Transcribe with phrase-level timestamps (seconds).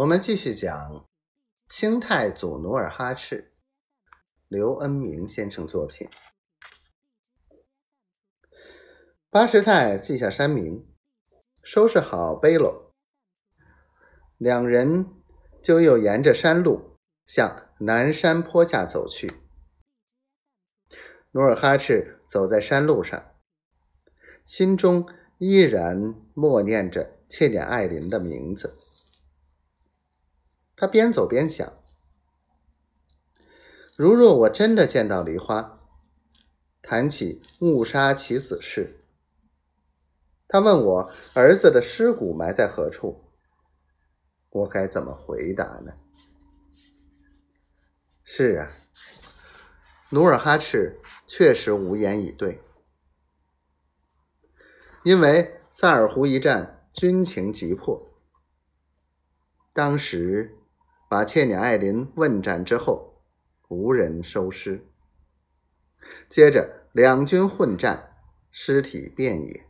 [0.00, 1.06] 我们继续讲
[1.68, 3.52] 清太祖努尔哈赤，
[4.48, 6.08] 刘恩明先生作品。
[9.28, 10.88] 八师太记下山名，
[11.62, 12.92] 收拾好背篓，
[14.38, 15.04] 两人
[15.62, 16.96] 就又沿着山路
[17.26, 19.30] 向南山坡下走去。
[21.32, 23.34] 努尔哈赤走在山路上，
[24.46, 25.06] 心中
[25.36, 28.78] 依然默念着切点爱琳的名字。
[30.80, 31.74] 他边走边想：
[33.98, 35.78] 如若我真的见到梨花，
[36.80, 39.04] 谈起误杀其子事，
[40.48, 43.30] 他问我儿子的尸骨埋在何处，
[44.48, 45.92] 我该怎么回答呢？
[48.24, 48.72] 是啊，
[50.08, 52.62] 努尔哈赤确实无言以对，
[55.04, 58.10] 因为萨尔湖一战军情急迫，
[59.74, 60.56] 当时。
[61.10, 63.20] 把倩女爱琳问斩之后，
[63.66, 64.86] 无人收尸。
[66.28, 68.16] 接着两军混战，
[68.52, 69.66] 尸体遍野，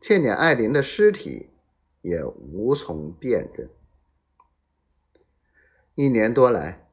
[0.00, 1.50] 倩女爱琳的尸体
[2.00, 3.68] 也无从辨认。
[5.94, 6.88] 一年多来，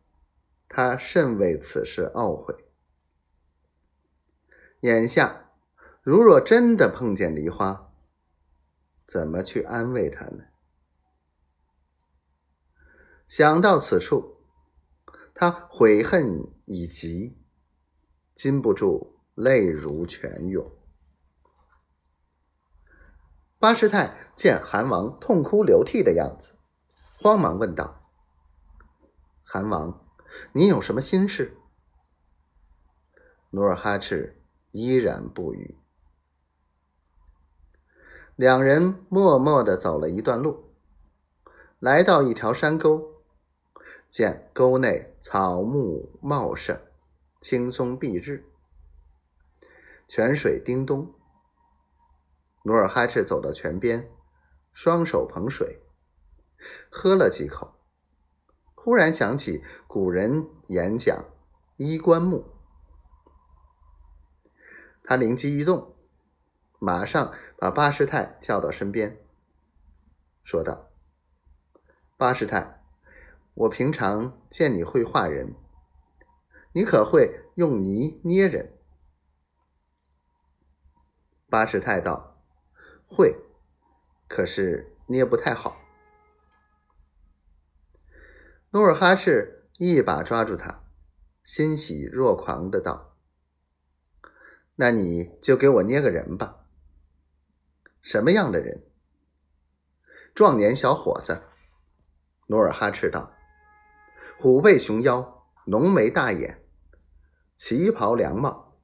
[0.67, 2.65] 他甚为此事懊悔。
[4.81, 5.51] 眼下，
[6.03, 7.93] 如若真的碰见梨花，
[9.07, 10.43] 怎么去安慰她呢？
[13.27, 14.37] 想到此处，
[15.33, 17.41] 他悔恨已极，
[18.35, 20.71] 禁不住泪如泉涌。
[23.57, 26.51] 八师太见韩王痛哭流涕的样子，
[27.19, 28.11] 慌忙问道
[29.43, 30.05] ：“韩王，
[30.53, 31.57] 你有什么心事？”
[33.49, 35.79] 努尔哈赤依然不语。
[38.35, 40.75] 两人默默的走了一段路，
[41.79, 43.14] 来到一条山沟。
[44.15, 46.79] 见沟内草木茂盛，
[47.41, 48.45] 青松蔽日，
[50.07, 51.13] 泉水叮咚。
[52.63, 54.09] 努尔哈赤走到泉边，
[54.71, 55.81] 双手捧水，
[56.89, 57.75] 喝了几口，
[58.73, 61.25] 忽然想起古人演讲
[61.75, 62.45] 衣冠木，
[65.03, 65.93] 他灵机一动，
[66.79, 69.21] 马上把八师太叫到身边，
[70.41, 70.89] 说道
[72.15, 72.81] ：“八师太。”
[73.55, 75.55] 我平常见你会画人，
[76.73, 78.77] 你可会用泥捏人？
[81.49, 82.43] 八师太道
[83.07, 83.37] ：“会，
[84.27, 85.77] 可是捏不太好。”
[88.71, 90.83] 努尔哈赤一把抓住他，
[91.41, 93.15] 欣喜若狂的道
[94.75, 96.65] ：“那你就给我捏个人吧。
[98.01, 98.83] 什么样的人？
[100.33, 101.43] 壮年小伙子。”
[102.47, 103.31] 努尔哈赤道。
[104.37, 106.61] 虎背熊腰，浓眉大眼，
[107.55, 108.77] 旗袍凉帽，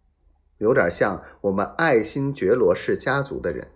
[0.58, 3.72] 有点像我们爱新觉罗氏家族的人。